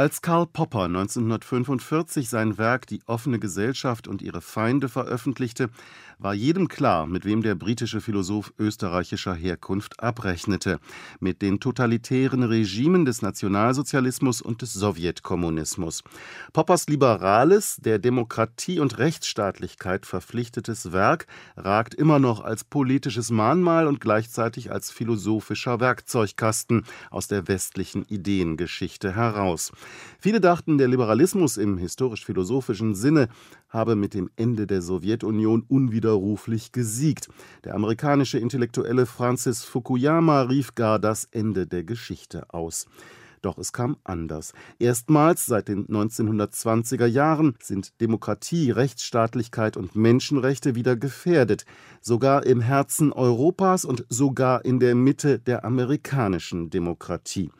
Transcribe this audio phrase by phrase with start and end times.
[0.00, 5.68] Als Karl Popper 1945 sein Werk Die offene Gesellschaft und ihre Feinde veröffentlichte,
[6.18, 10.78] war jedem klar, mit wem der britische Philosoph österreichischer Herkunft abrechnete,
[11.18, 16.02] mit den totalitären Regimen des Nationalsozialismus und des Sowjetkommunismus.
[16.54, 21.26] Poppers liberales, der Demokratie und Rechtsstaatlichkeit verpflichtetes Werk
[21.56, 29.14] ragt immer noch als politisches Mahnmal und gleichzeitig als philosophischer Werkzeugkasten aus der westlichen Ideengeschichte
[29.14, 29.72] heraus.
[30.18, 33.28] Viele dachten, der Liberalismus im historisch-philosophischen Sinne
[33.68, 37.28] habe mit dem Ende der Sowjetunion unwiderruflich gesiegt.
[37.64, 42.86] Der amerikanische Intellektuelle Francis Fukuyama rief gar das Ende der Geschichte aus.
[43.42, 44.52] Doch es kam anders.
[44.78, 51.64] Erstmals seit den 1920er Jahren sind Demokratie, Rechtsstaatlichkeit und Menschenrechte wieder gefährdet,
[52.02, 57.50] sogar im Herzen Europas und sogar in der Mitte der amerikanischen Demokratie.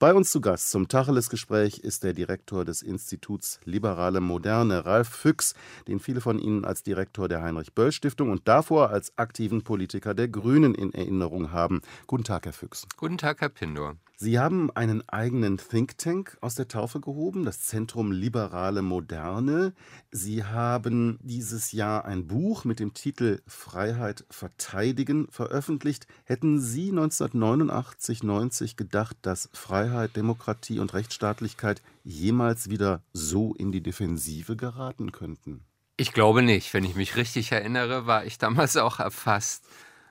[0.00, 5.52] Bei uns zu Gast zum Tacheles-Gespräch ist der Direktor des Instituts Liberale Moderne, Ralf Füchs,
[5.88, 10.74] den viele von Ihnen als Direktor der Heinrich-Böll-Stiftung und davor als aktiven Politiker der Grünen
[10.74, 11.82] in Erinnerung haben.
[12.06, 12.86] Guten Tag, Herr Füchs.
[12.96, 13.98] Guten Tag, Herr Pindor.
[14.22, 19.72] Sie haben einen eigenen Think Tank aus der Taufe gehoben, das Zentrum Liberale Moderne.
[20.10, 26.06] Sie haben dieses Jahr ein Buch mit dem Titel Freiheit verteidigen veröffentlicht.
[26.24, 33.82] Hätten Sie 1989, 90 gedacht, dass Freiheit, Demokratie und Rechtsstaatlichkeit jemals wieder so in die
[33.82, 35.64] Defensive geraten könnten?
[35.96, 36.74] Ich glaube nicht.
[36.74, 39.64] Wenn ich mich richtig erinnere, war ich damals auch erfasst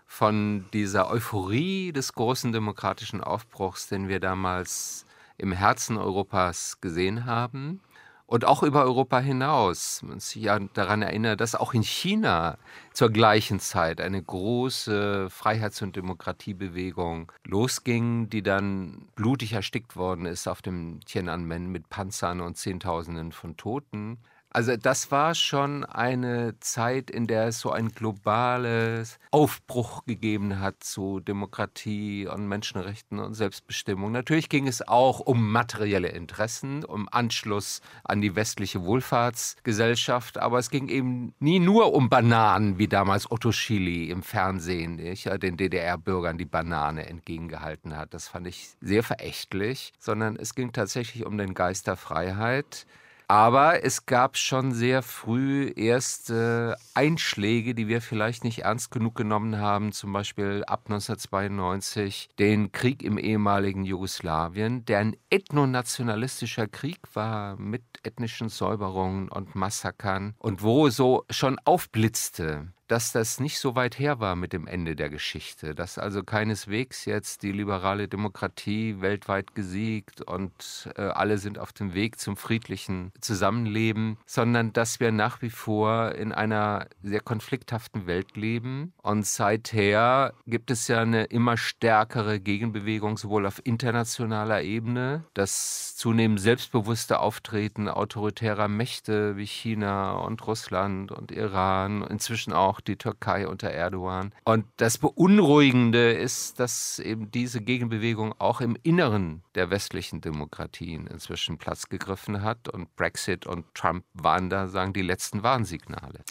[0.09, 5.05] von dieser Euphorie des großen demokratischen Aufbruchs, den wir damals
[5.37, 7.79] im Herzen Europas gesehen haben
[8.25, 10.01] und auch über Europa hinaus.
[10.01, 12.57] Man sich ja daran erinnert, dass auch in China
[12.91, 20.47] zur gleichen Zeit eine große Freiheits- und Demokratiebewegung losging, die dann blutig erstickt worden ist
[20.47, 24.17] auf dem Tiananmen mit Panzern und Zehntausenden von Toten.
[24.51, 30.83] Also das war schon eine Zeit, in der es so ein globales Aufbruch gegeben hat
[30.83, 34.11] zu Demokratie und Menschenrechten und Selbstbestimmung.
[34.11, 40.71] Natürlich ging es auch um materielle Interessen, um Anschluss an die westliche Wohlfahrtsgesellschaft, aber es
[40.71, 45.29] ging eben nie nur um Bananen, wie damals Otto Schily im Fernsehen, nicht?
[45.43, 48.15] den DDR-Bürgern die Banane entgegengehalten hat.
[48.15, 52.87] Das fand ich sehr verächtlich, sondern es ging tatsächlich um den Geist der Freiheit
[53.29, 59.59] aber es gab schon sehr früh erste Einschläge, die wir vielleicht nicht ernst genug genommen
[59.59, 59.91] haben.
[59.91, 67.83] Zum Beispiel ab 1992 den Krieg im ehemaligen Jugoslawien, der ein ethnonationalistischer Krieg war mit
[68.01, 74.19] ethnischen Säuberungen und Massakern und wo so schon aufblitzte, dass das nicht so weit her
[74.19, 80.21] war mit dem Ende der Geschichte, dass also keineswegs jetzt die liberale Demokratie weltweit gesiegt
[80.21, 85.51] und äh, alle sind auf dem Weg zum friedlichen Zusammenleben, sondern dass wir nach wie
[85.51, 88.93] vor in einer sehr konflikthaften Welt leben.
[89.03, 96.41] Und seither gibt es ja eine immer stärkere Gegenbewegung, sowohl auf internationaler Ebene, das zunehmend
[96.41, 103.47] selbstbewusste Auftreten autoritärer Mächte wie China und Russland und Iran, inzwischen auch auch die Türkei
[103.47, 104.31] unter Erdogan.
[104.45, 111.57] Und das Beunruhigende ist, dass eben diese Gegenbewegung auch im Inneren der westlichen Demokratien inzwischen
[111.57, 112.69] Platz gegriffen hat.
[112.69, 116.21] Und Brexit und Trump waren da, sagen die letzten Warnsignale.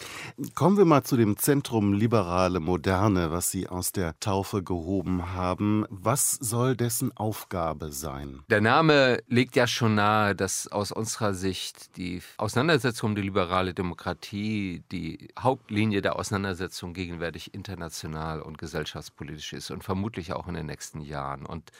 [0.55, 5.85] Kommen wir mal zu dem Zentrum Liberale Moderne, was Sie aus der Taufe gehoben haben.
[5.89, 8.41] Was soll dessen Aufgabe sein?
[8.49, 13.73] Der Name legt ja schon nahe, dass aus unserer Sicht die Auseinandersetzung um die liberale
[13.73, 20.53] Demokratie die Hauptlinie der Auseinandersetzung Auseinandersetzung gegenwärtig international und gesellschaftspolitisch ist und vermutlich auch in
[20.53, 21.45] den nächsten Jahren.
[21.45, 21.71] Und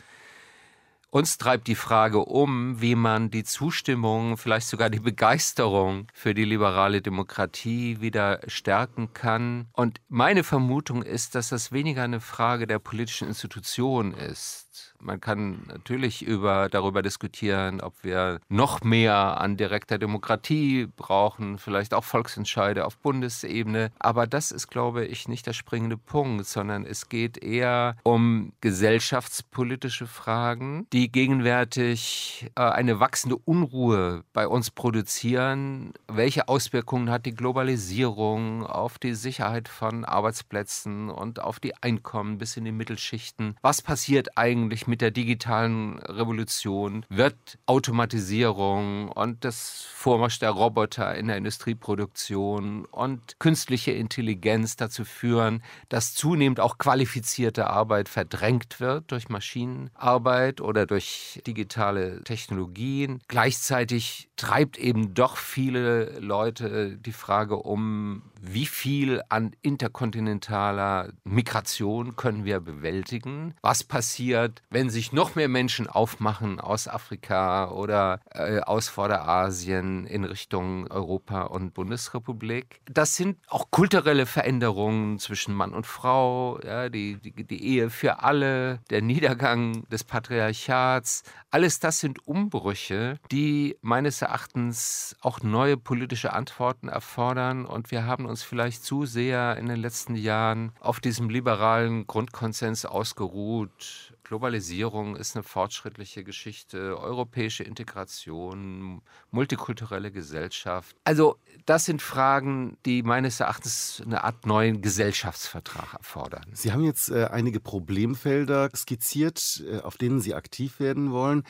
[1.11, 6.45] uns treibt die Frage um, wie man die Zustimmung, vielleicht sogar die Begeisterung für die
[6.45, 9.69] liberale Demokratie wieder stärken kann.
[9.73, 14.68] Und meine Vermutung ist, dass das weniger eine Frage der politischen Institution ist,
[15.01, 21.93] man kann natürlich über, darüber diskutieren, ob wir noch mehr an direkter Demokratie brauchen, vielleicht
[21.93, 23.91] auch Volksentscheide auf Bundesebene.
[23.99, 30.07] Aber das ist, glaube ich, nicht der springende Punkt, sondern es geht eher um gesellschaftspolitische
[30.07, 35.93] Fragen, die gegenwärtig äh, eine wachsende Unruhe bei uns produzieren.
[36.07, 42.57] Welche Auswirkungen hat die Globalisierung auf die Sicherheit von Arbeitsplätzen und auf die Einkommen bis
[42.57, 43.55] in die Mittelschichten?
[43.61, 44.68] Was passiert eigentlich?
[44.69, 52.85] Eigentlich mit der digitalen Revolution wird Automatisierung und das Vormarsch der Roboter in der Industrieproduktion
[52.85, 60.85] und künstliche Intelligenz dazu führen, dass zunehmend auch qualifizierte Arbeit verdrängt wird durch Maschinenarbeit oder
[60.85, 63.21] durch digitale Technologien.
[63.27, 72.45] Gleichzeitig treibt eben doch viele Leute die Frage um, wie viel an interkontinentaler Migration können
[72.45, 73.55] wir bewältigen?
[73.61, 80.23] Was passiert, wenn sich noch mehr Menschen aufmachen aus Afrika oder äh, aus Vorderasien in
[80.23, 82.81] Richtung Europa und Bundesrepublik?
[82.85, 88.23] Das sind auch kulturelle Veränderungen zwischen Mann und Frau, ja, die, die, die Ehe für
[88.23, 91.23] alle, der Niedergang des Patriarchats.
[91.51, 98.25] Alles das sind Umbrüche, die meines Erachtens auch neue politische Antworten erfordern und wir haben
[98.25, 104.13] uns vielleicht zu sehr in den letzten Jahren auf diesem liberalen Grundkonsens ausgeruht.
[104.29, 110.95] Globalisierung ist eine fortschrittliche Geschichte, europäische Integration, multikulturelle Gesellschaft.
[111.03, 116.45] Also das sind Fragen, die meines Erachtens eine Art neuen Gesellschaftsvertrag erfordern.
[116.53, 121.43] Sie haben jetzt äh, einige Problemfelder skizziert, äh, auf denen Sie aktiv werden wollen.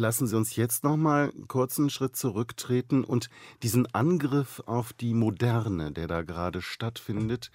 [0.00, 3.28] Lassen Sie uns jetzt noch mal einen kurzen Schritt zurücktreten und
[3.62, 7.50] diesen Angriff auf die Moderne, der da gerade stattfindet,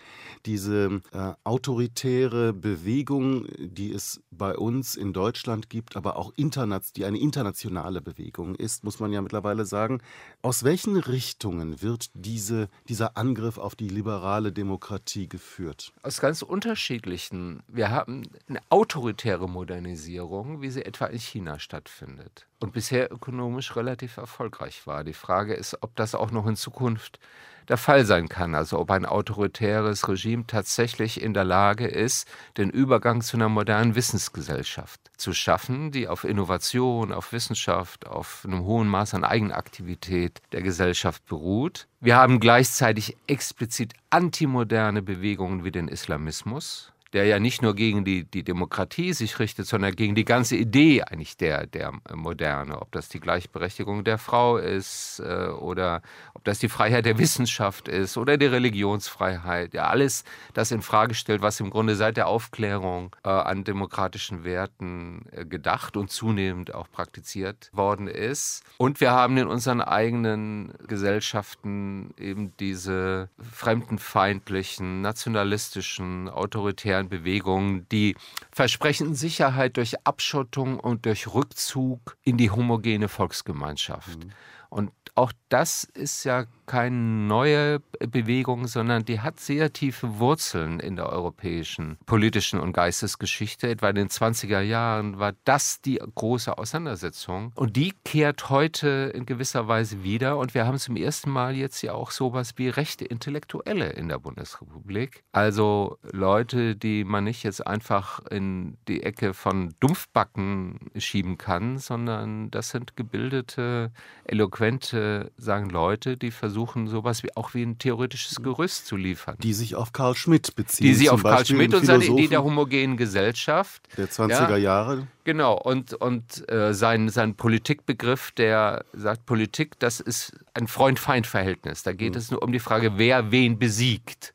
[0.45, 7.17] diese äh, autoritäre Bewegung, die es bei uns in Deutschland gibt, aber auch die eine
[7.17, 10.01] internationale Bewegung ist, muss man ja mittlerweile sagen.
[10.43, 15.93] Aus welchen Richtungen wird diese, dieser Angriff auf die liberale Demokratie geführt?
[16.03, 17.63] Aus ganz unterschiedlichen.
[17.67, 24.17] Wir haben eine autoritäre Modernisierung, wie sie etwa in China stattfindet und bisher ökonomisch relativ
[24.17, 25.03] erfolgreich war.
[25.03, 27.19] Die Frage ist, ob das auch noch in Zukunft
[27.67, 28.55] der Fall sein kann.
[28.55, 32.27] Also ob ein autoritäres Regime tatsächlich in der Lage ist,
[32.57, 38.63] den Übergang zu einer modernen Wissensgesellschaft zu schaffen, die auf Innovation, auf Wissenschaft, auf einem
[38.65, 41.87] hohen Maß an Eigenaktivität der Gesellschaft beruht.
[41.99, 48.25] Wir haben gleichzeitig explizit antimoderne Bewegungen wie den Islamismus, der ja nicht nur gegen die,
[48.25, 52.81] die Demokratie sich richtet, sondern gegen die ganze Idee eigentlich der, der Moderne.
[52.81, 56.01] Ob das die Gleichberechtigung der Frau ist äh, oder
[56.33, 59.73] ob das die Freiheit der Wissenschaft ist oder die Religionsfreiheit.
[59.73, 64.43] Ja, alles das in Frage stellt, was im Grunde seit der Aufklärung äh, an demokratischen
[64.43, 68.63] Werten äh, gedacht und zunehmend auch praktiziert worden ist.
[68.75, 78.15] Und wir haben in unseren eigenen Gesellschaften eben diese fremdenfeindlichen, nationalistischen, autoritären Bewegungen, die
[78.51, 84.23] versprechen Sicherheit durch Abschottung und durch Rückzug in die homogene Volksgemeinschaft.
[84.23, 84.31] Mhm.
[84.69, 90.95] Und auch das ist ja keine neue Bewegung, sondern die hat sehr tiefe Wurzeln in
[90.95, 93.69] der europäischen politischen und Geistesgeschichte.
[93.69, 97.51] Etwa in den 20er Jahren war das die große Auseinandersetzung.
[97.55, 100.37] Und die kehrt heute in gewisser Weise wieder.
[100.37, 104.19] Und wir haben zum ersten Mal jetzt ja auch sowas wie rechte Intellektuelle in der
[104.19, 105.23] Bundesrepublik.
[105.31, 112.51] Also Leute, die man nicht jetzt einfach in die Ecke von Dumpfbacken schieben kann, sondern
[112.51, 113.91] das sind gebildete,
[114.25, 116.54] eloquente sagen Leute, die versuchen,
[116.87, 119.37] sowas wie auch wie ein theoretisches Gerüst zu liefern.
[119.41, 120.87] Die sich auf Karl Schmidt beziehen.
[120.87, 123.81] Die sich auf Karl Schmidt und seine Idee der homogenen Gesellschaft.
[123.97, 125.07] Der 20er ja, Jahre.
[125.23, 131.83] Genau, und, und äh, sein, sein Politikbegriff, der sagt, Politik, das ist ein Freund-Feind-Verhältnis.
[131.83, 132.19] Da geht mhm.
[132.19, 134.34] es nur um die Frage, wer wen besiegt.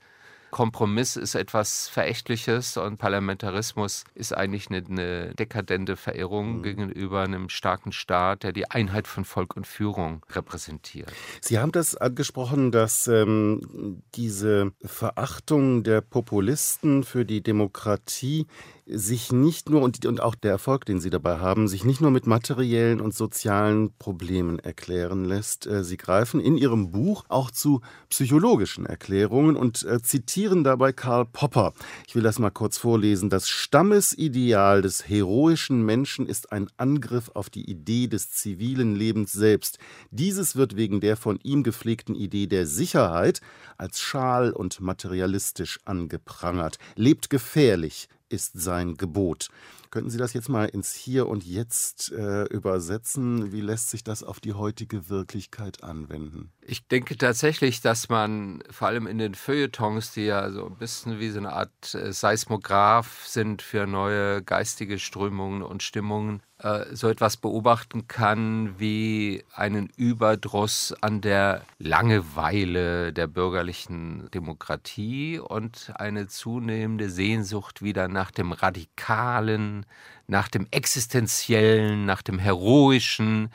[0.50, 6.62] Kompromiss ist etwas Verächtliches und Parlamentarismus ist eigentlich eine, eine dekadente Verirrung mhm.
[6.62, 11.12] gegenüber einem starken Staat, der die Einheit von Volk und Führung repräsentiert.
[11.40, 18.46] Sie haben das angesprochen, dass ähm, diese Verachtung der Populisten für die Demokratie
[18.86, 22.10] sich nicht nur und, und auch der Erfolg, den Sie dabei haben, sich nicht nur
[22.10, 25.66] mit materiellen und sozialen Problemen erklären lässt.
[25.66, 31.26] Äh, Sie greifen in Ihrem Buch auch zu psychologischen Erklärungen und äh, zitieren dabei Karl
[31.26, 31.72] Popper.
[32.06, 33.30] Ich will das mal kurz vorlesen.
[33.30, 39.78] Das Stammesideal des heroischen Menschen ist ein Angriff auf die Idee des zivilen Lebens selbst.
[40.10, 43.40] Dieses wird wegen der von ihm gepflegten Idee der Sicherheit
[43.78, 46.78] als schal und materialistisch angeprangert.
[46.96, 49.48] Lebt gefährlich, ist sein Gebot.
[49.90, 53.52] Könnten Sie das jetzt mal ins Hier und Jetzt äh, übersetzen?
[53.52, 56.52] Wie lässt sich das auf die heutige Wirklichkeit anwenden?
[56.70, 61.18] Ich denke tatsächlich, dass man vor allem in den Feuilletons, die ja so ein bisschen
[61.18, 67.08] wie so eine Art äh, Seismograph sind für neue geistige Strömungen und Stimmungen, äh, so
[67.08, 77.10] etwas beobachten kann wie einen Überdruss an der Langeweile der bürgerlichen Demokratie und eine zunehmende
[77.10, 79.86] Sehnsucht wieder nach dem radikalen,
[80.28, 83.50] nach dem Existenziellen, nach dem Heroischen.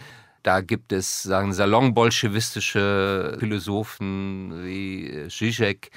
[0.45, 5.89] Da gibt es, sagen salonbolschewistische Philosophen wie Zizek,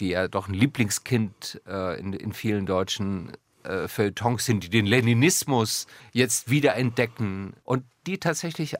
[0.00, 3.30] die ja doch ein Lieblingskind äh, in, in vielen deutschen
[3.62, 8.74] äh, Feuilletons sind, die den Leninismus jetzt wiederentdecken und die tatsächlich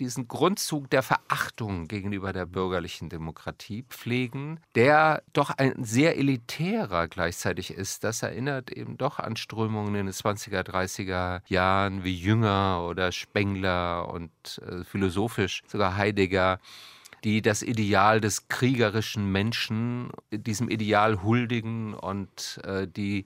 [0.00, 7.72] diesen Grundzug der Verachtung gegenüber der bürgerlichen Demokratie pflegen, der doch ein sehr elitärer gleichzeitig
[7.72, 8.04] ist.
[8.04, 14.08] Das erinnert eben doch an Strömungen in den 20er, 30er Jahren wie Jünger oder Spengler
[14.08, 14.30] und
[14.66, 16.58] äh, philosophisch sogar Heidegger
[17.24, 23.24] die das Ideal des kriegerischen Menschen, diesem Ideal huldigen und äh, die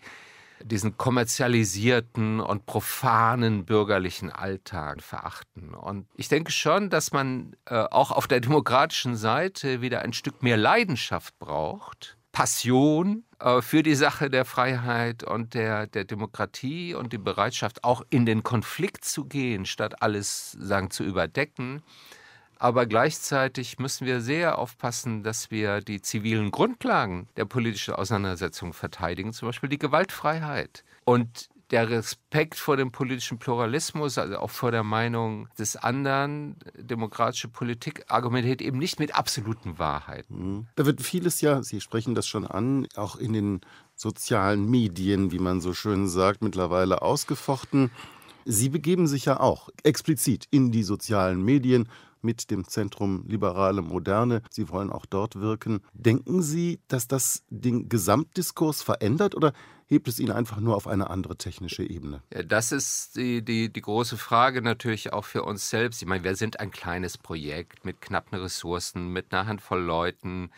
[0.65, 5.75] diesen kommerzialisierten und profanen bürgerlichen Alltag verachten.
[5.75, 10.43] Und ich denke schon, dass man äh, auch auf der demokratischen Seite wieder ein Stück
[10.43, 17.13] mehr Leidenschaft braucht, Passion äh, für die Sache der Freiheit und der, der Demokratie und
[17.13, 21.83] die Bereitschaft, auch in den Konflikt zu gehen, statt alles sagen zu überdecken.
[22.59, 29.33] Aber gleichzeitig müssen wir sehr aufpassen, dass wir die zivilen Grundlagen der politischen Auseinandersetzung verteidigen,
[29.33, 30.85] zum Beispiel die Gewaltfreiheit.
[31.05, 37.49] Und der Respekt vor dem politischen Pluralismus, also auch vor der Meinung des anderen, demokratische
[37.49, 40.57] Politik argumentiert eben nicht mit absoluten Wahrheiten.
[40.57, 40.67] Mhm.
[40.77, 43.61] Da wird vieles ja, Sie sprechen das schon an, auch in den
[43.95, 47.91] sozialen Medien, wie man so schön sagt, mittlerweile ausgefochten.
[48.45, 51.89] Sie begeben sich ja auch explizit in die sozialen Medien,
[52.23, 54.43] mit dem Zentrum Liberale Moderne.
[54.51, 55.81] Sie wollen auch dort wirken.
[55.93, 59.53] Denken Sie, dass das den Gesamtdiskurs verändert oder
[59.87, 62.23] hebt es ihn einfach nur auf eine andere technische Ebene?
[62.33, 66.03] Ja, das ist die, die, die große Frage natürlich auch für uns selbst.
[66.03, 70.51] Ich meine, wir sind ein kleines Projekt mit knappen Ressourcen, mit einer Handvoll Leuten.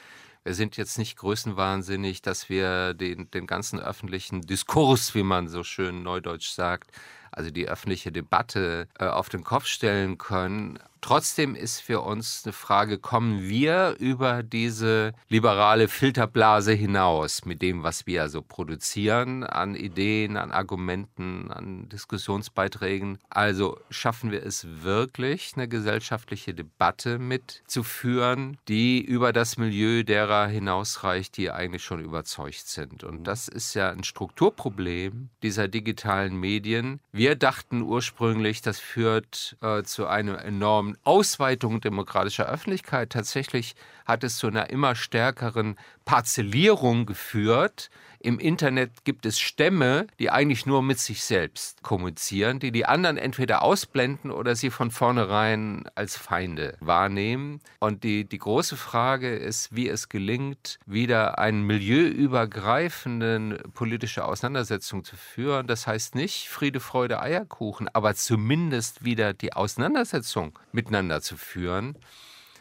[0.43, 5.63] Wir sind jetzt nicht größenwahnsinnig, dass wir den, den ganzen öffentlichen Diskurs, wie man so
[5.65, 6.91] schön neudeutsch sagt,
[7.31, 10.79] also die öffentliche Debatte äh, auf den Kopf stellen können.
[11.01, 17.83] Trotzdem ist für uns eine Frage, kommen wir über diese liberale Filterblase hinaus mit dem,
[17.83, 23.19] was wir also produzieren an Ideen, an Argumenten, an Diskussionsbeiträgen?
[23.31, 31.37] Also schaffen wir es wirklich, eine gesellschaftliche Debatte mitzuführen, die über das Milieu derer hinausreicht,
[31.37, 33.05] die eigentlich schon überzeugt sind.
[33.05, 37.01] Und das ist ja ein Strukturproblem dieser digitalen Medien.
[37.13, 43.11] Wir dachten ursprünglich, das führt äh, zu einem enormen Ausweitung demokratischer Öffentlichkeit.
[43.11, 47.91] Tatsächlich hat es zu einer immer stärkeren Parzellierung geführt.
[48.23, 53.17] Im Internet gibt es Stämme, die eigentlich nur mit sich selbst kommunizieren, die die anderen
[53.17, 57.63] entweder ausblenden oder sie von vornherein als Feinde wahrnehmen.
[57.79, 65.17] Und die, die große Frage ist, wie es gelingt, wieder eine milieuübergreifende politische Auseinandersetzung zu
[65.17, 65.67] führen.
[65.67, 71.97] Das heißt nicht Friede, Freude, Eierkuchen, aber zumindest wieder die Auseinandersetzung miteinander zu führen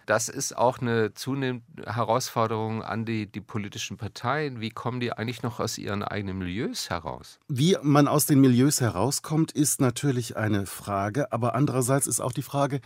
[0.10, 4.60] das ist auch eine zunehmende Herausforderung an die, die politischen Parteien.
[4.60, 7.40] Wie kommen die eigentlich noch aus ihren eigenen Milieus heraus?
[7.48, 12.42] Wie man aus den Milieus herauskommt, ist natürlich eine Frage, aber andererseits ist auch die
[12.42, 12.82] Frage,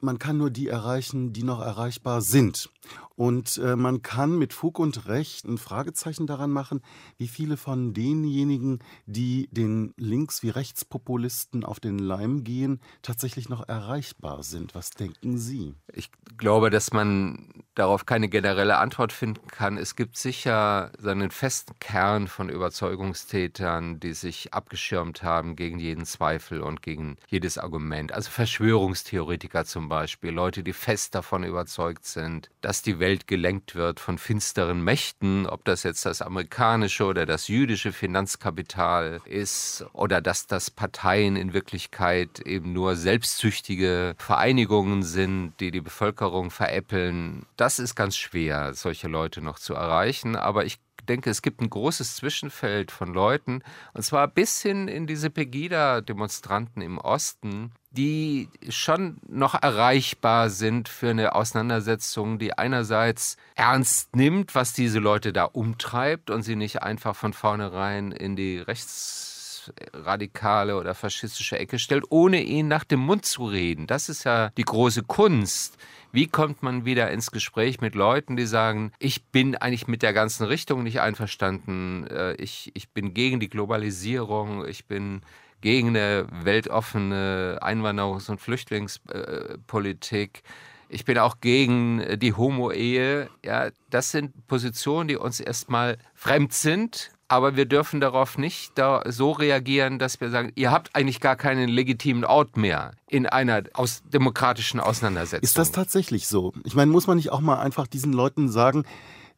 [0.00, 2.70] man kann nur die erreichen, die noch erreichbar sind.
[3.18, 6.82] Und äh, man kann mit Fug und Recht ein Fragezeichen daran machen,
[7.16, 13.68] wie viele von denjenigen, die den Links- wie Rechtspopulisten auf den Leim gehen, tatsächlich noch
[13.68, 14.76] erreichbar sind.
[14.76, 15.74] Was denken Sie?
[15.92, 19.78] Ich glaube, dass man darauf keine generelle Antwort finden kann.
[19.78, 26.60] Es gibt sicher seinen festen Kern von Überzeugungstätern, die sich abgeschirmt haben gegen jeden Zweifel
[26.60, 28.12] und gegen jedes Argument.
[28.12, 33.74] Also Verschwörungstheoretiker zum Beispiel, Leute, die fest davon überzeugt sind, dass die Welt Welt gelenkt
[33.74, 40.20] wird von finsteren Mächten, ob das jetzt das amerikanische oder das jüdische Finanzkapital ist oder
[40.20, 47.46] dass das Parteien in Wirklichkeit eben nur selbstsüchtige Vereinigungen sind, die die Bevölkerung veräppeln.
[47.56, 51.70] Das ist ganz schwer, solche Leute noch zu erreichen, aber ich denke, es gibt ein
[51.70, 53.62] großes Zwischenfeld von Leuten,
[53.94, 61.10] und zwar bis hin in diese Pegida-Demonstranten im Osten, die schon noch erreichbar sind für
[61.10, 67.16] eine Auseinandersetzung, die einerseits ernst nimmt, was diese Leute da umtreibt und sie nicht einfach
[67.16, 73.46] von vornherein in die rechtsradikale oder faschistische Ecke stellt, ohne ihnen nach dem Mund zu
[73.46, 73.86] reden.
[73.86, 75.78] Das ist ja die große Kunst.
[76.12, 80.12] Wie kommt man wieder ins Gespräch mit Leuten, die sagen, ich bin eigentlich mit der
[80.12, 85.22] ganzen Richtung nicht einverstanden, äh, ich, ich bin gegen die Globalisierung, ich bin
[85.60, 90.42] gegen eine weltoffene Einwanderungs- und Flüchtlingspolitik.
[90.88, 93.28] Ich bin auch gegen die Homo-Ehe.
[93.44, 99.02] Ja, das sind Positionen, die uns erstmal fremd sind aber wir dürfen darauf nicht da
[99.06, 103.64] so reagieren, dass wir sagen, ihr habt eigentlich gar keinen legitimen Ort mehr in einer
[103.74, 105.44] aus demokratischen Auseinandersetzung.
[105.44, 106.54] Ist das tatsächlich so?
[106.64, 108.84] Ich meine, muss man nicht auch mal einfach diesen Leuten sagen,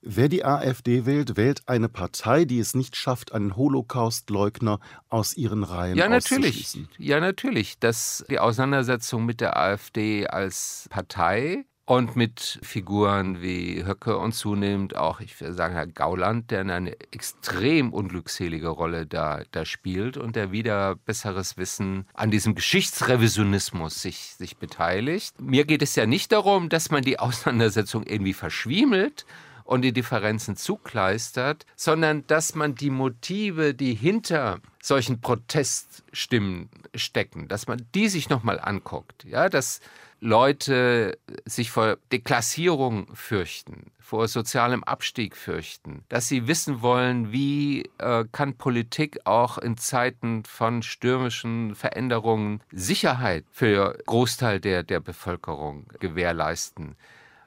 [0.03, 4.81] Wer die AfD wählt, wählt eine Partei, die es nicht schafft, einen Holocaust-Leugner
[5.11, 6.79] aus ihren Reihen ja, natürlich.
[6.97, 7.79] Ja, natürlich.
[7.79, 14.97] Dass die Auseinandersetzung mit der AfD als Partei und mit Figuren wie Höcke und zunehmend
[14.97, 20.35] auch, ich würde sagen, Herr Gauland, der eine extrem unglückselige Rolle da, da spielt und
[20.35, 25.39] der wieder besseres Wissen an diesem Geschichtsrevisionismus sich, sich beteiligt.
[25.41, 29.27] Mir geht es ja nicht darum, dass man die Auseinandersetzung irgendwie verschwiemelt,
[29.71, 37.69] und die Differenzen zukleistert, sondern dass man die Motive, die hinter solchen Proteststimmen stecken, dass
[37.69, 39.23] man die sich nochmal anguckt.
[39.23, 39.81] Ja, dass
[40.19, 48.25] Leute sich vor Deklassierung fürchten, vor sozialem Abstieg fürchten, dass sie wissen wollen, wie äh,
[48.33, 56.97] kann Politik auch in Zeiten von stürmischen Veränderungen Sicherheit für Großteil der, der Bevölkerung gewährleisten.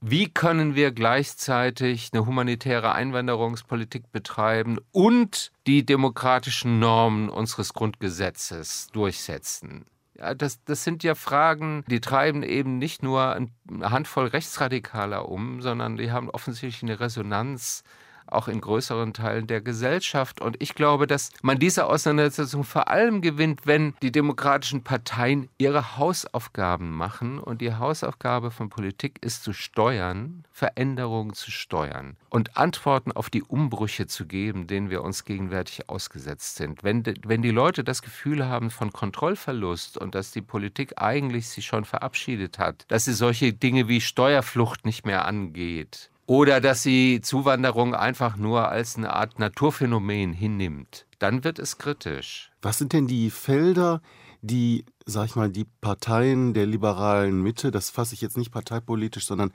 [0.05, 9.85] Wie können wir gleichzeitig eine humanitäre Einwanderungspolitik betreiben und die demokratischen Normen unseres Grundgesetzes durchsetzen?
[10.15, 13.49] Ja, das, das sind ja Fragen, die treiben eben nicht nur eine
[13.91, 17.85] Handvoll Rechtsradikaler um, sondern die haben offensichtlich eine Resonanz
[18.27, 20.41] auch in größeren Teilen der Gesellschaft.
[20.41, 25.97] Und ich glaube, dass man diese Auseinandersetzung vor allem gewinnt, wenn die demokratischen Parteien ihre
[25.97, 27.39] Hausaufgaben machen.
[27.39, 33.43] Und die Hausaufgabe von Politik ist zu steuern, Veränderungen zu steuern und Antworten auf die
[33.43, 36.83] Umbrüche zu geben, denen wir uns gegenwärtig ausgesetzt sind.
[36.83, 41.65] Wenn, wenn die Leute das Gefühl haben von Kontrollverlust und dass die Politik eigentlich sich
[41.65, 47.21] schon verabschiedet hat, dass sie solche Dinge wie Steuerflucht nicht mehr angeht, oder dass sie
[47.21, 52.51] Zuwanderung einfach nur als eine Art Naturphänomen hinnimmt, dann wird es kritisch.
[52.61, 54.01] Was sind denn die Felder,
[54.41, 59.25] die, sag ich mal, die Parteien der liberalen Mitte, das fasse ich jetzt nicht parteipolitisch,
[59.25, 59.51] sondern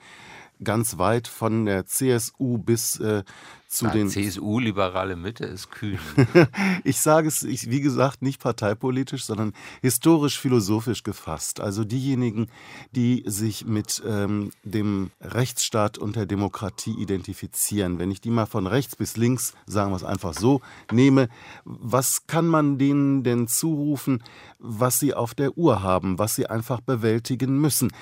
[0.63, 3.25] ganz weit von der CSU bis äh,
[3.69, 4.09] zu Na, den.
[4.09, 5.99] CSU, liberale Mitte ist kühn.
[6.85, 11.61] ich sage es, ich, wie gesagt, nicht parteipolitisch, sondern historisch-philosophisch gefasst.
[11.61, 12.49] Also diejenigen,
[12.93, 17.99] die sich mit ähm, dem Rechtsstaat und der Demokratie identifizieren.
[17.99, 21.29] Wenn ich die mal von rechts bis links, sagen wir es einfach so, nehme,
[21.65, 24.25] was kann man denen denn zurufen,
[24.59, 27.93] was sie auf der Uhr haben, was sie einfach bewältigen müssen?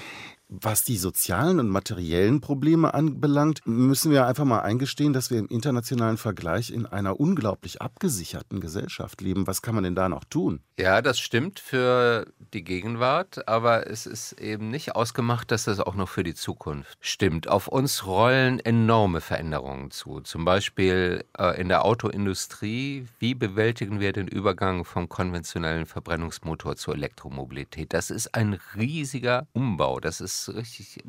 [0.49, 5.49] Was die sozialen und materiellen Probleme anbelangt, müssen wir einfach mal eingestehen, dass wir im
[5.49, 9.49] internationalen Vergleich in einer unglaublich abgesicherten Gesellschaft leben.
[9.49, 10.61] Was kann man denn da noch tun?
[10.79, 15.97] Ja, das stimmt für die Gegenwart, aber es ist eben nicht ausgemacht, dass das auch
[15.97, 17.49] noch für die Zukunft stimmt.
[17.49, 20.21] Auf uns rollen enorme Veränderungen zu.
[20.21, 23.07] Zum Beispiel äh, in der Autoindustrie.
[23.19, 27.93] Wie bewältigen wir den Übergang vom konventionellen Verbrennungsmotor zur Elektromobilität?
[27.93, 29.99] Das ist ein riesiger Umbau.
[29.99, 31.03] Das ist richtig.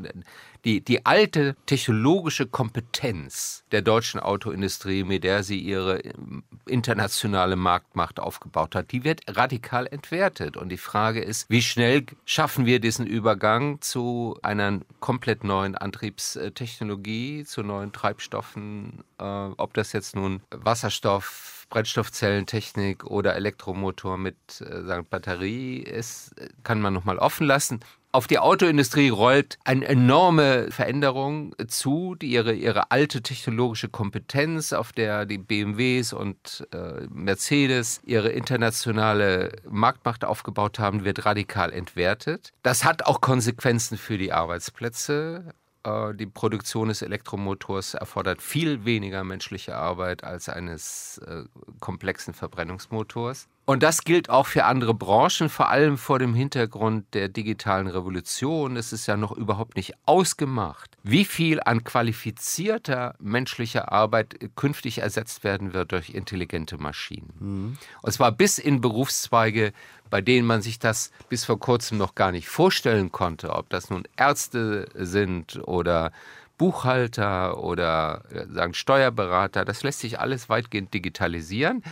[0.66, 8.20] Die, die alte technologische Kompetenz der deutschen Autoindustrie, mit der sie ihre ähm, internationale Marktmacht
[8.20, 10.58] aufgebaut hat, die wird radikal entwertet.
[10.58, 17.46] Und die Frage ist, wie schnell schaffen wir diesen Übergang zu einer komplett neuen Antriebstechnologie,
[17.46, 25.78] zu neuen Treibstoffen, äh, ob das jetzt nun Wasserstoff, Brennstoffzellentechnik oder Elektromotor mit äh, Batterie
[25.78, 27.82] ist, kann man nochmal offen lassen.
[28.18, 34.92] Auf die Autoindustrie rollt eine enorme Veränderung zu, die ihre, ihre alte technologische Kompetenz, auf
[34.92, 42.54] der die BMWs und äh, Mercedes ihre internationale Marktmacht aufgebaut haben, wird radikal entwertet.
[42.64, 45.54] Das hat auch Konsequenzen für die Arbeitsplätze.
[45.84, 51.44] Äh, die Produktion des Elektromotors erfordert viel weniger menschliche Arbeit als eines äh,
[51.80, 53.48] komplexen Verbrennungsmotors.
[53.70, 58.78] Und das gilt auch für andere Branchen, vor allem vor dem Hintergrund der digitalen Revolution.
[58.78, 65.44] Es ist ja noch überhaupt nicht ausgemacht, wie viel an qualifizierter menschlicher Arbeit künftig ersetzt
[65.44, 67.34] werden wird durch intelligente Maschinen.
[67.40, 67.78] Mhm.
[68.02, 69.74] Und zwar bis in Berufszweige,
[70.10, 73.90] bei denen man sich das bis vor kurzem noch gar nicht vorstellen konnte, ob das
[73.90, 76.14] nun Ärzte sind oder
[76.58, 81.84] Buchhalter oder äh, sagen Steuerberater, das lässt sich alles weitgehend digitalisieren.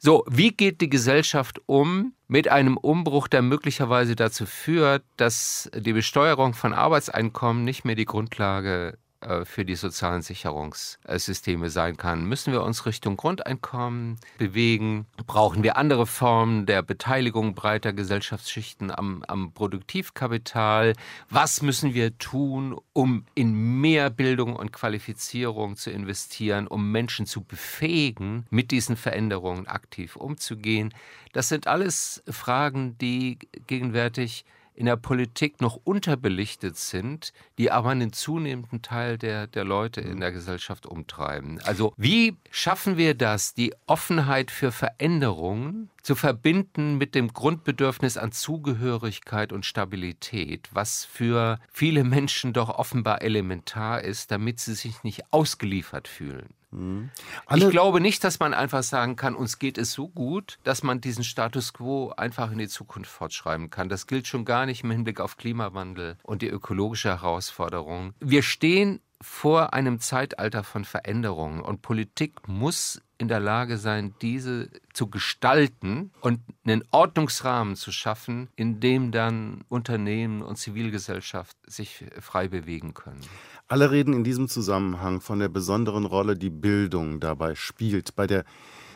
[0.00, 5.92] So, wie geht die Gesellschaft um mit einem Umbruch, der möglicherweise dazu führt, dass die
[5.92, 8.96] Besteuerung von Arbeitseinkommen nicht mehr die Grundlage
[9.44, 12.24] für die sozialen Sicherungssysteme sein kann.
[12.24, 15.06] Müssen wir uns Richtung Grundeinkommen bewegen?
[15.26, 20.94] Brauchen wir andere Formen der Beteiligung breiter Gesellschaftsschichten am, am Produktivkapital?
[21.30, 27.42] Was müssen wir tun, um in mehr Bildung und Qualifizierung zu investieren, um Menschen zu
[27.42, 30.94] befähigen, mit diesen Veränderungen aktiv umzugehen?
[31.32, 34.44] Das sind alles Fragen, die gegenwärtig
[34.78, 40.20] in der Politik noch unterbelichtet sind, die aber einen zunehmenden Teil der, der Leute in
[40.20, 41.58] der Gesellschaft umtreiben.
[41.64, 48.32] Also wie schaffen wir das, die Offenheit für Veränderungen zu verbinden mit dem Grundbedürfnis an
[48.32, 55.30] Zugehörigkeit und Stabilität, was für viele Menschen doch offenbar elementar ist, damit sie sich nicht
[55.34, 56.54] ausgeliefert fühlen.
[56.70, 57.10] Mhm.
[57.54, 61.02] ich glaube nicht, dass man einfach sagen kann, uns geht es so gut, dass man
[61.02, 63.90] diesen Status quo einfach in die Zukunft fortschreiben kann.
[63.90, 68.14] Das gilt schon gar nicht im Hinblick auf Klimawandel und die ökologische Herausforderung.
[68.20, 74.70] Wir stehen vor einem Zeitalter von Veränderungen und Politik muss in der Lage sein, diese
[74.92, 82.46] zu gestalten und einen Ordnungsrahmen zu schaffen, in dem dann Unternehmen und Zivilgesellschaft sich frei
[82.46, 83.20] bewegen können.
[83.66, 88.44] Alle reden in diesem Zusammenhang von der besonderen Rolle, die Bildung dabei spielt, bei der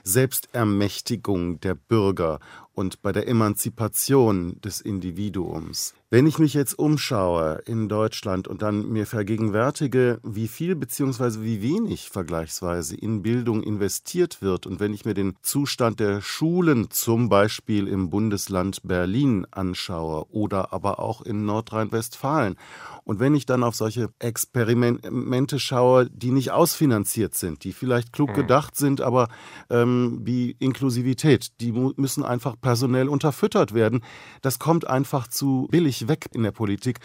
[0.04, 2.38] Selbstermächtigung der Bürger
[2.74, 5.94] und bei der Emanzipation des Individuums.
[6.12, 11.40] Wenn ich mich jetzt umschaue in Deutschland und dann mir vergegenwärtige, wie viel bzw.
[11.40, 16.90] wie wenig vergleichsweise in Bildung investiert wird und wenn ich mir den Zustand der Schulen
[16.90, 22.56] zum Beispiel im Bundesland Berlin anschaue oder aber auch in Nordrhein-Westfalen
[23.04, 28.28] und wenn ich dann auf solche Experimente schaue, die nicht ausfinanziert sind, die vielleicht klug
[28.28, 28.36] hm.
[28.36, 29.28] gedacht sind, aber
[29.70, 34.02] ähm, wie Inklusivität, die müssen einfach personell unterfüttert werden.
[34.40, 37.00] Das kommt einfach zu billig weg in der Politik.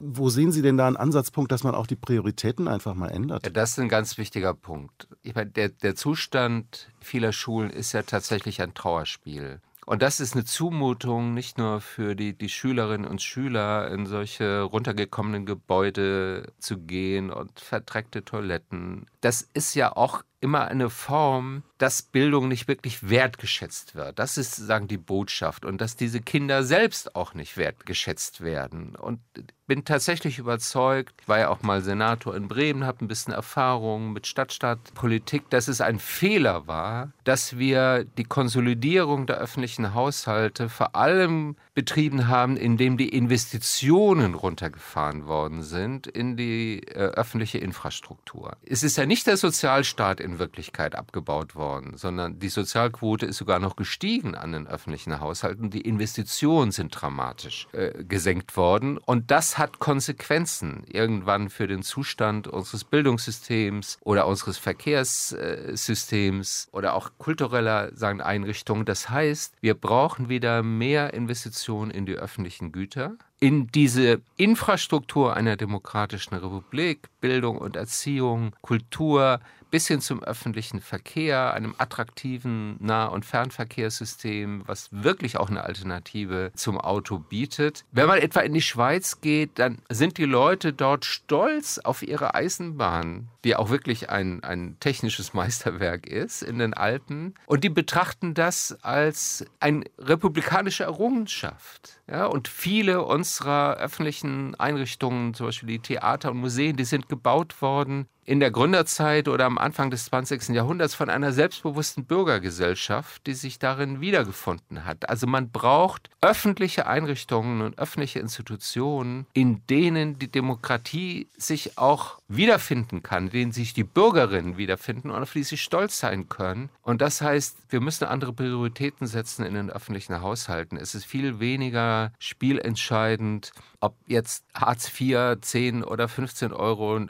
[0.00, 3.46] Wo sehen Sie denn da einen Ansatzpunkt, dass man auch die Prioritäten einfach mal ändert?
[3.46, 5.08] Ja, das ist ein ganz wichtiger Punkt.
[5.22, 9.60] Ich meine, der, der Zustand vieler Schulen ist ja tatsächlich ein Trauerspiel.
[9.86, 14.62] Und das ist eine Zumutung nicht nur für die, die Schülerinnen und Schüler, in solche
[14.62, 19.06] runtergekommenen Gebäude zu gehen und verdreckte Toiletten.
[19.20, 24.18] Das ist ja auch immer eine Form, dass Bildung nicht wirklich wertgeschätzt wird.
[24.18, 28.96] Das ist sozusagen die Botschaft und dass diese Kinder selbst auch nicht wertgeschätzt werden.
[28.96, 29.20] Und
[29.66, 34.12] bin tatsächlich überzeugt, ich war ja auch mal Senator in Bremen, habe ein bisschen Erfahrung
[34.12, 40.94] mit Stadtstaatpolitik, dass es ein Fehler war, dass wir die Konsolidierung der öffentlichen Haushalte vor
[40.94, 48.56] allem betrieben haben, indem die Investitionen runtergefahren worden sind in die äh, öffentliche Infrastruktur.
[48.64, 53.58] Es ist ja nicht der Sozialstaat in Wirklichkeit abgebaut worden, sondern die Sozialquote ist sogar
[53.58, 55.70] noch gestiegen an den öffentlichen Haushalten.
[55.70, 62.48] Die Investitionen sind dramatisch äh, gesenkt worden und das hat Konsequenzen irgendwann für den Zustand
[62.48, 68.84] unseres Bildungssystems oder unseres Verkehrssystems oder auch kultureller sagen, Einrichtungen.
[68.84, 75.36] Das heißt, wir brauchen wieder mehr Investitionen Investition in die öffentlichen Güter, in diese Infrastruktur
[75.36, 79.40] einer demokratischen Republik, Bildung und Erziehung, Kultur,
[79.76, 86.50] bis hin zum öffentlichen Verkehr, einem attraktiven Nah- und Fernverkehrssystem, was wirklich auch eine Alternative
[86.54, 87.84] zum Auto bietet.
[87.92, 92.34] Wenn man etwa in die Schweiz geht, dann sind die Leute dort stolz auf ihre
[92.34, 97.34] Eisenbahn, die auch wirklich ein, ein technisches Meisterwerk ist in den Alpen.
[97.44, 102.00] Und die betrachten das als eine republikanische Errungenschaft.
[102.10, 107.60] Ja, und viele unserer öffentlichen Einrichtungen, zum Beispiel die Theater und Museen, die sind gebaut
[107.60, 110.48] worden in der Gründerzeit oder am Anfang des 20.
[110.48, 115.08] Jahrhunderts von einer selbstbewussten Bürgergesellschaft, die sich darin wiedergefunden hat.
[115.08, 123.04] Also man braucht öffentliche Einrichtungen und öffentliche Institutionen, in denen die Demokratie sich auch wiederfinden
[123.04, 126.68] kann, in denen sich die Bürgerinnen wiederfinden und auf die sie stolz sein können.
[126.82, 130.76] Und das heißt, wir müssen andere Prioritäten setzen in den öffentlichen Haushalten.
[130.76, 137.08] Es ist viel weniger spielentscheidend, ob jetzt Hartz IV 10 oder 15 Euro äh,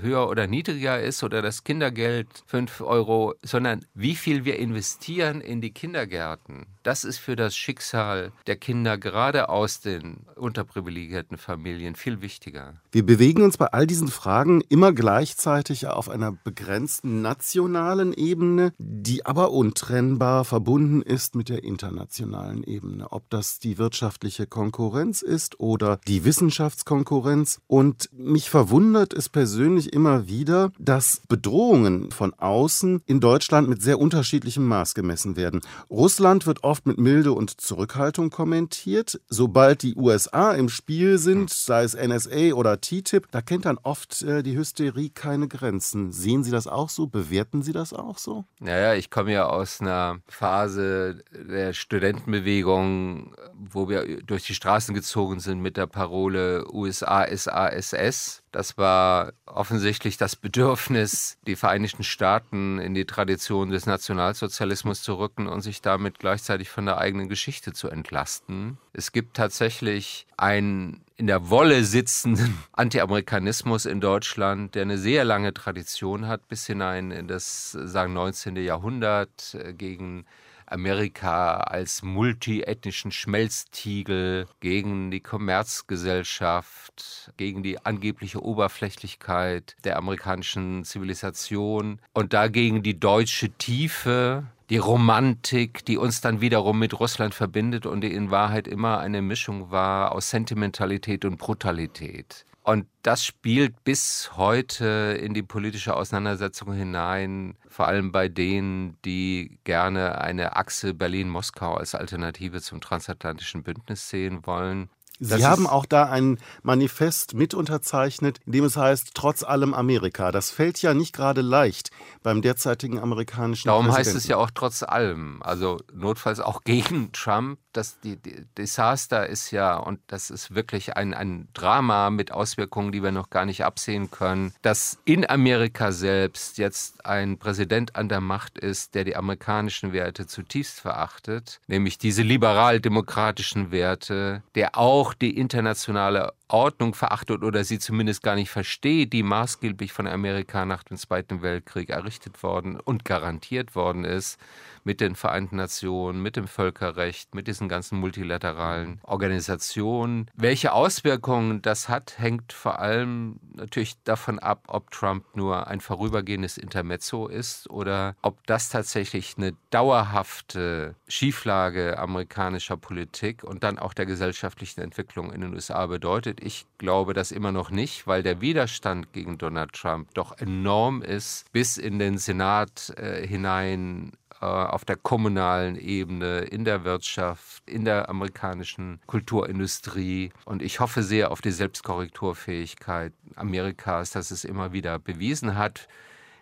[0.00, 5.60] höher oder niedriger ist oder das Kindergeld 5 Euro, sondern wie viel wir investieren in
[5.60, 6.66] die Kindergärten.
[6.84, 12.74] Das ist für das Schicksal der Kinder gerade aus den unterprivilegierten Familien viel wichtiger.
[12.92, 19.24] Wir bewegen uns bei all diesen Fragen immer gleichzeitig auf einer begrenzten nationalen Ebene, die
[19.24, 23.10] aber untrennbar verbunden ist mit der internationalen Ebene.
[23.12, 27.62] Ob das die wirtschaftliche Konkurrenz ist oder die Wissenschaftskonkurrenz.
[27.66, 33.98] Und mich verwundert es persönlich immer wieder, dass Bedrohungen von außen in Deutschland mit sehr
[33.98, 35.62] unterschiedlichem Maß gemessen werden.
[35.88, 39.20] Russland wird oft mit Milde und Zurückhaltung kommentiert.
[39.28, 44.22] Sobald die USA im Spiel sind, sei es NSA oder TTIP, da kennt dann oft
[44.22, 46.12] äh, die Hysterie keine Grenzen.
[46.12, 47.06] Sehen Sie das auch so?
[47.06, 48.44] Bewerten Sie das auch so?
[48.60, 55.40] Naja, ich komme ja aus einer Phase der Studentenbewegung, wo wir durch die Straßen gezogen
[55.40, 58.43] sind mit der Parole USA SASS.
[58.54, 65.48] Das war offensichtlich das Bedürfnis, die Vereinigten Staaten in die Tradition des Nationalsozialismus zu rücken
[65.48, 68.78] und sich damit gleichzeitig von der eigenen Geschichte zu entlasten.
[68.92, 75.52] Es gibt tatsächlich einen in der Wolle sitzenden Anti-Amerikanismus in Deutschland, der eine sehr lange
[75.52, 78.54] Tradition hat, bis hinein in das sagen 19.
[78.58, 80.26] Jahrhundert äh, gegen
[80.66, 92.32] Amerika als multiethnischen Schmelztiegel, gegen die Kommerzgesellschaft, gegen die angebliche Oberflächlichkeit der amerikanischen Zivilisation und
[92.32, 98.12] dagegen die deutsche Tiefe, die Romantik, die uns dann wiederum mit Russland verbindet und die
[98.12, 102.44] in Wahrheit immer eine Mischung war aus Sentimentalität und Brutalität.
[102.66, 109.58] Und das spielt bis heute in die politische Auseinandersetzung hinein, vor allem bei denen, die
[109.64, 114.88] gerne eine Achse Berlin-Moskau als Alternative zum transatlantischen Bündnis sehen wollen.
[115.20, 119.72] Sie das haben auch da ein Manifest mit unterzeichnet, in dem es heißt, trotz allem
[119.72, 120.32] Amerika.
[120.32, 121.90] Das fällt ja nicht gerade leicht
[122.22, 124.08] beim derzeitigen amerikanischen Darum Präsidenten.
[124.08, 125.40] heißt es ja auch trotz allem.
[125.42, 127.58] Also notfalls auch gegen Trump.
[127.72, 132.92] Das die, die Desaster ist ja, und das ist wirklich ein, ein Drama mit Auswirkungen,
[132.92, 138.08] die wir noch gar nicht absehen können, dass in Amerika selbst jetzt ein Präsident an
[138.08, 145.03] der Macht ist, der die amerikanischen Werte zutiefst verachtet, nämlich diese liberal-demokratischen Werte, der auch
[145.04, 150.64] auch die internationale Ordnung verachtet oder sie zumindest gar nicht versteht, die maßgeblich von Amerika
[150.64, 154.38] nach dem Zweiten Weltkrieg errichtet worden und garantiert worden ist
[154.82, 160.30] mit den Vereinten Nationen, mit dem Völkerrecht, mit diesen ganzen multilateralen Organisationen.
[160.34, 166.58] Welche Auswirkungen das hat, hängt vor allem natürlich davon ab, ob Trump nur ein vorübergehendes
[166.58, 174.06] Intermezzo ist oder ob das tatsächlich eine dauerhafte Schieflage amerikanischer Politik und dann auch der
[174.06, 176.42] gesellschaftlichen Entwicklung in den USA bedeutet.
[176.42, 181.50] Ich glaube das immer noch nicht, weil der Widerstand gegen Donald Trump doch enorm ist,
[181.52, 187.84] bis in den Senat äh, hinein äh, auf der kommunalen Ebene, in der Wirtschaft, in
[187.84, 190.32] der amerikanischen Kulturindustrie.
[190.44, 195.88] Und ich hoffe sehr auf die Selbstkorrekturfähigkeit Amerikas, dass es immer wieder bewiesen hat.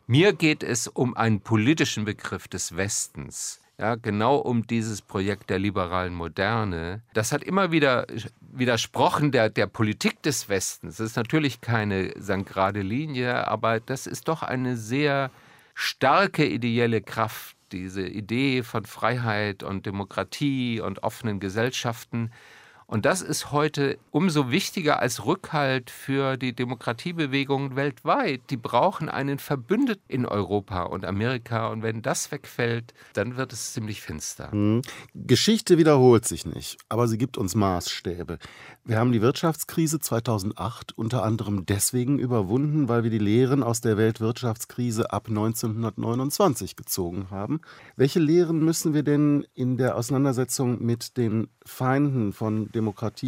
[0.07, 3.62] Mir geht es um einen politischen Begriff des Westens.
[3.83, 7.03] Ja, genau um dieses Projekt der liberalen Moderne.
[7.15, 8.07] Das hat immer wieder
[8.41, 10.99] widersprochen der, der Politik des Westens.
[10.99, 12.11] Das ist natürlich keine
[12.45, 15.33] gerade Linie, aber das ist doch eine sehr
[15.75, 22.31] starke ideelle Kraft, diese Idee von Freiheit und Demokratie und offenen Gesellschaften.
[22.93, 28.43] Und das ist heute umso wichtiger als Rückhalt für die Demokratiebewegungen weltweit.
[28.51, 31.69] Die brauchen einen Verbündeten in Europa und Amerika.
[31.69, 34.55] Und wenn das wegfällt, dann wird es ziemlich finster.
[34.55, 34.83] Mhm.
[35.15, 38.37] Geschichte wiederholt sich nicht, aber sie gibt uns Maßstäbe.
[38.85, 43.97] Wir haben die Wirtschaftskrise 2008 unter anderem deswegen überwunden, weil wir die Lehren aus der
[43.97, 47.63] Weltwirtschaftskrise ab 1929 gezogen haben.
[47.97, 52.82] Welche Lehren müssen wir denn in der Auseinandersetzung mit den Feinden von Demokratie,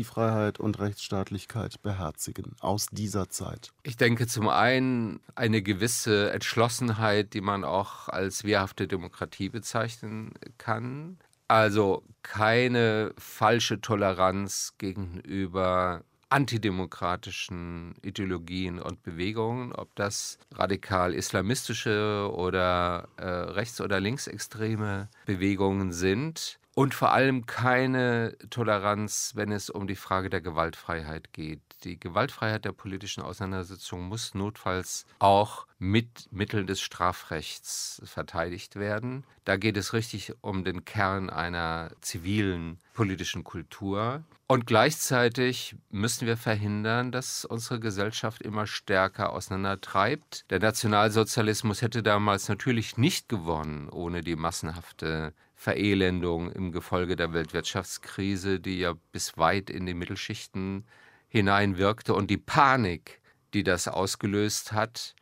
[0.05, 3.73] Freiheit und Rechtsstaatlichkeit beherzigen aus dieser Zeit?
[3.83, 11.19] Ich denke zum einen eine gewisse Entschlossenheit, die man auch als wehrhafte Demokratie bezeichnen kann.
[11.49, 23.25] Also keine falsche Toleranz gegenüber antidemokratischen Ideologien und Bewegungen, ob das radikal islamistische oder äh,
[23.25, 30.29] rechts- oder linksextreme Bewegungen sind und vor allem keine Toleranz, wenn es um die Frage
[30.29, 31.61] der Gewaltfreiheit geht.
[31.85, 39.25] Die Gewaltfreiheit der politischen Auseinandersetzung muss notfalls auch mit Mitteln des Strafrechts verteidigt werden.
[39.45, 44.25] Da geht es richtig um den Kern einer zivilen politischen Kultur.
[44.47, 50.51] Und gleichzeitig müssen wir verhindern, dass unsere Gesellschaft immer stärker auseinandertreibt.
[50.51, 55.35] Der Nationalsozialismus hätte damals natürlich nicht gewonnen ohne die massenhafte
[55.65, 60.85] Verelendung im Gefolge der Weltwirtschaftskrise, die ja bis weit in die Mittelschichten
[61.29, 63.23] hineinwirkte und die Panik,
[63.55, 65.15] die das ausgelöst hat.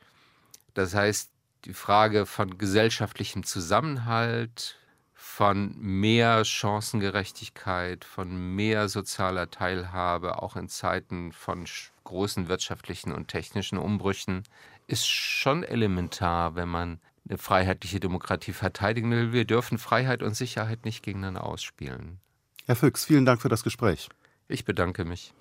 [0.74, 1.30] Das heißt,
[1.64, 4.80] die Frage von gesellschaftlichem Zusammenhalt,
[5.14, 11.66] von mehr Chancengerechtigkeit, von mehr sozialer Teilhabe, auch in Zeiten von
[12.02, 14.42] großen wirtschaftlichen und technischen Umbrüchen,
[14.88, 19.32] ist schon elementar, wenn man eine freiheitliche Demokratie verteidigen will.
[19.32, 22.18] Wir dürfen Freiheit und Sicherheit nicht gegeneinander ausspielen.
[22.66, 24.08] Herr Füchs, vielen Dank für das Gespräch.
[24.48, 25.32] Ich bedanke mich.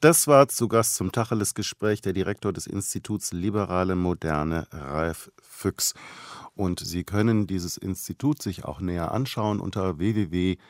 [0.00, 5.94] Das war zu Gast zum Tacheles-Gespräch der Direktor des Instituts Liberale Moderne, Ralf Füchs.
[6.54, 10.60] Und Sie können dieses Institut sich auch näher anschauen unter www.libmod.de.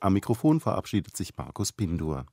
[0.00, 2.26] Am Mikrofon verabschiedet sich Markus Pindur.